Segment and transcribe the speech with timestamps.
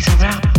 [0.00, 0.49] he's around.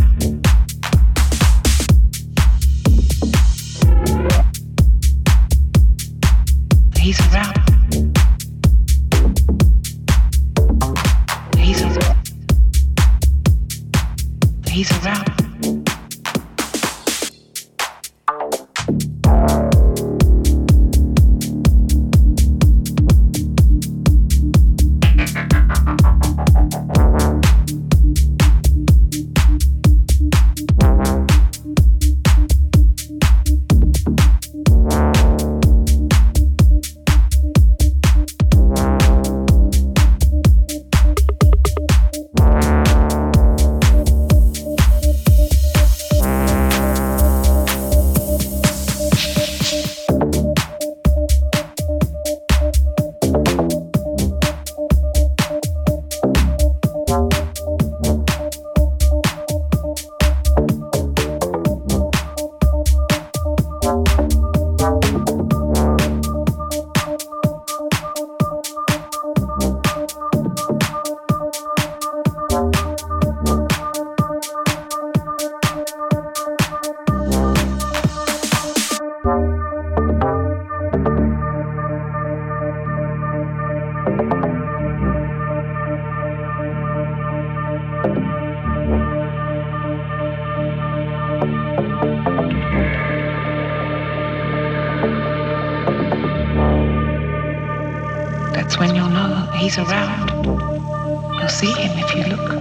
[101.81, 102.51] him if you look.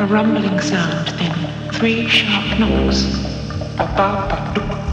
[0.00, 3.04] A rumbling sound, then three sharp knocks.
[3.76, 4.83] Ba ba ba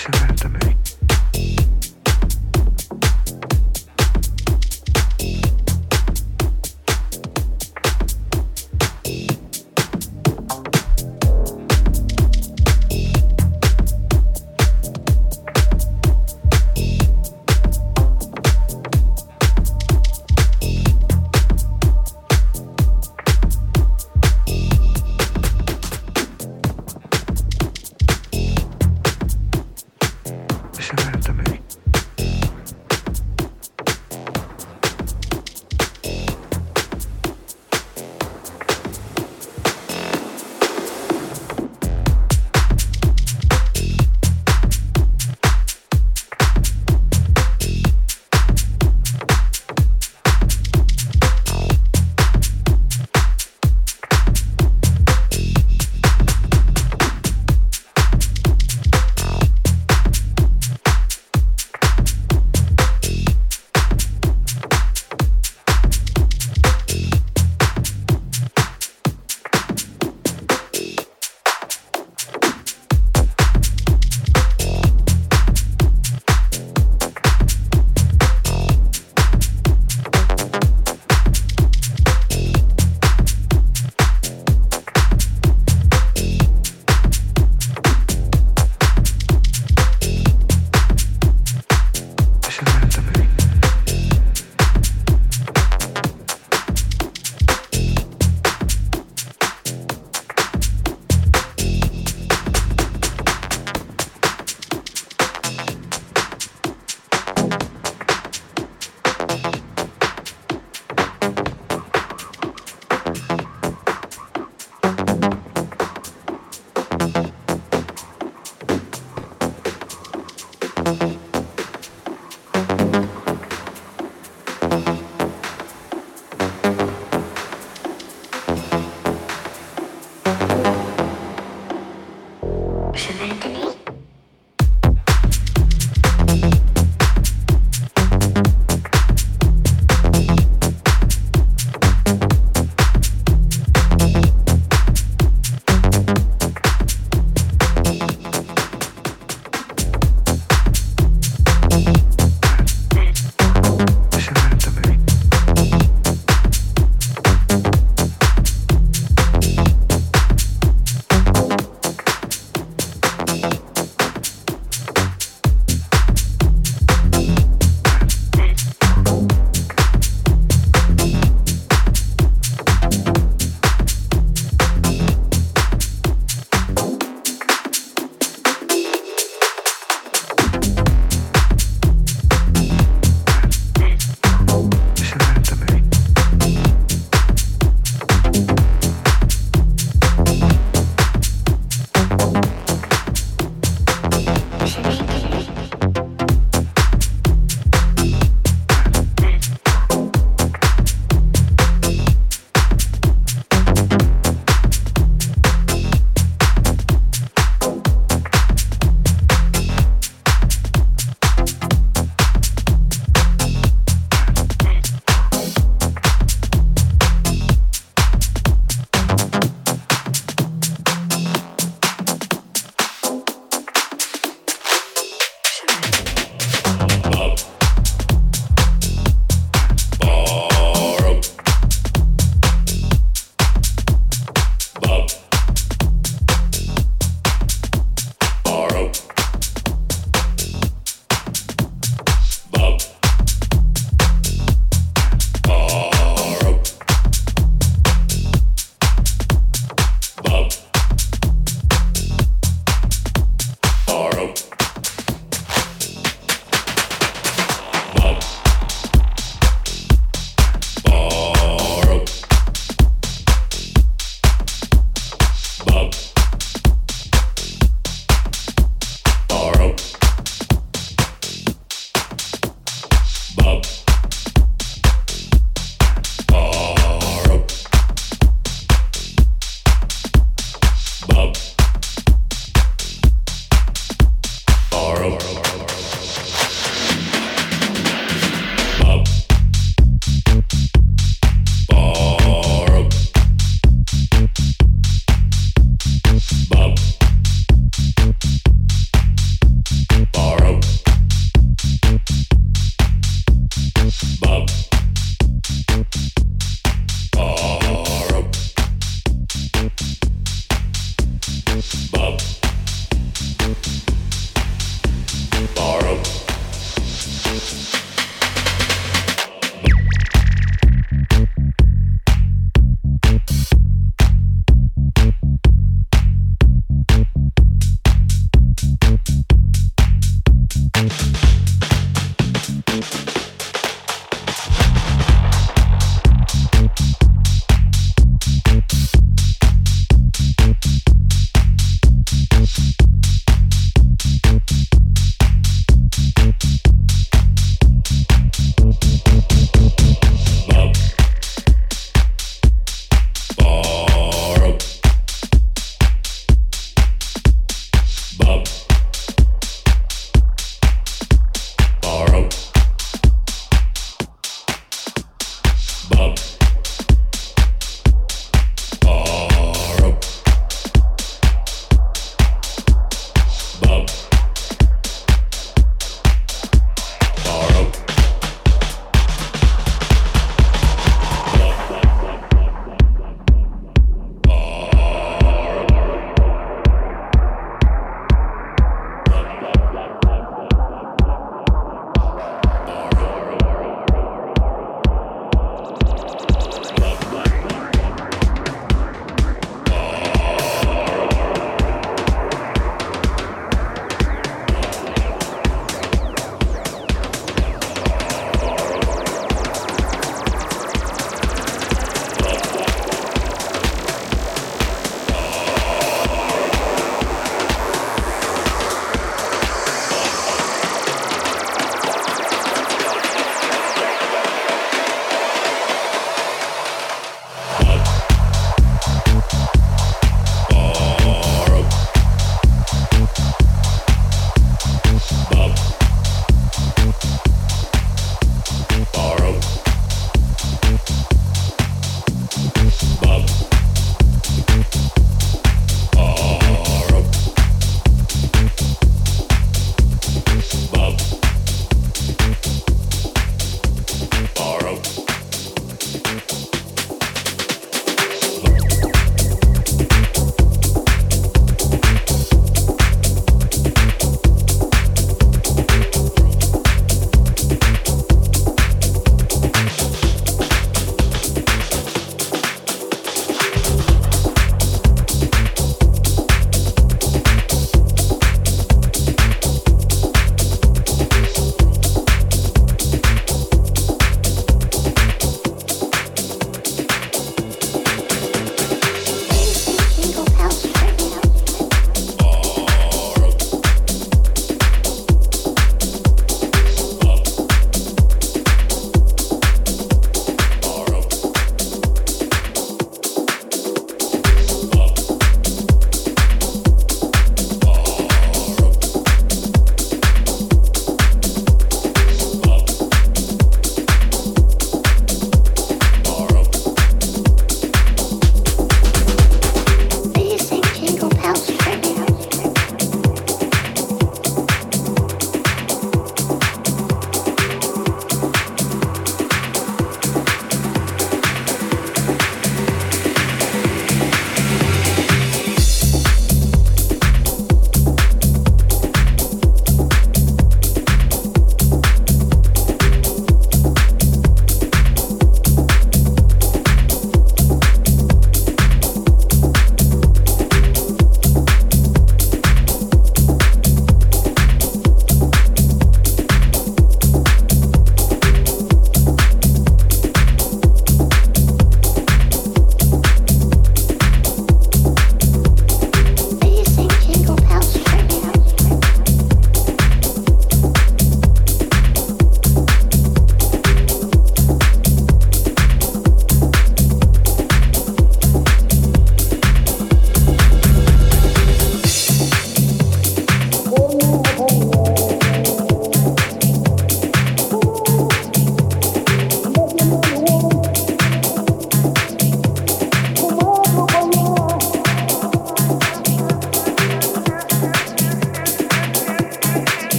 [0.00, 0.39] shine.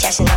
[0.00, 0.29] Casi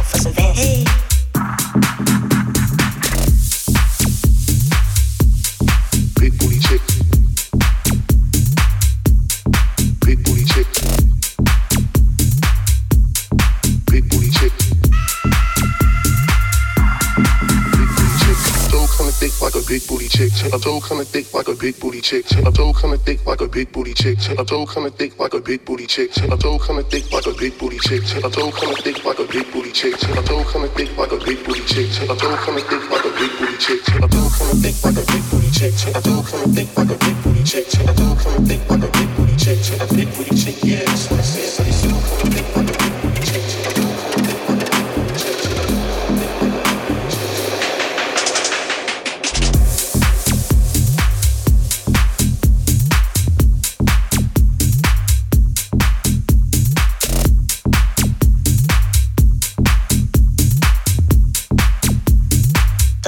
[21.64, 22.26] big booty chick.
[22.46, 24.20] A toe kinda thick like a big booty chick.
[24.38, 26.12] A toe kinda thick like a big booty chick.
[26.18, 28.04] A toe kinda thick like a big booty chick.
[28.04, 29.94] A toe kinda thick like a big booty chick.
[29.96, 31.88] A toe kinda thick like a big booty chick.
[32.12, 33.80] A toe kinda thick like a big booty chick.
[33.96, 35.74] A toe kinda thick like a big booty chick.
[35.96, 37.66] A toe kinda thick like a big booty chick.
[37.80, 39.60] A toe kinda thick like a big booty chick.
[39.80, 41.83] A big booty chick, yes.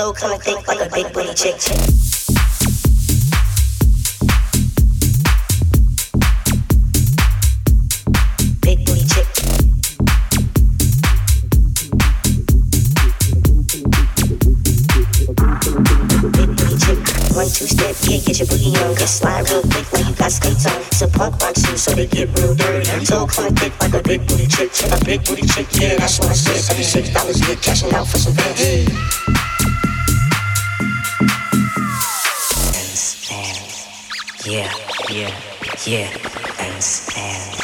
[0.06, 1.56] flow, come and think like a big booty chick.
[8.62, 9.28] Big booty chick.
[16.32, 17.00] Big booty chick.
[17.34, 18.94] One two step, yeah, get your booty on.
[18.96, 20.82] Get slide real quick when you got skates on.
[20.82, 23.06] It's a punk rock shoe, so they get real dirty.
[23.06, 24.72] So come like a big booty chick.
[24.72, 26.58] Check a big booty chick, yeah, that's what I said.
[26.58, 28.62] Seventy six dollars, get cash out for some bands.
[28.62, 29.25] Hey.
[34.46, 34.72] yeah,
[35.10, 35.34] yeah,
[35.86, 36.10] yeah,
[36.60, 37.56] and stand.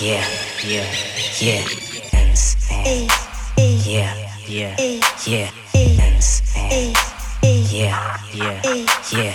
[0.00, 0.24] Yeah,
[0.64, 0.94] yeah,
[1.40, 1.66] yeah,
[2.12, 3.10] and stand.
[3.84, 4.14] Yeah,
[4.46, 4.76] yeah,
[5.26, 6.96] yeah, and stand.
[7.42, 8.62] Yeah, yeah,
[9.12, 9.34] yeah.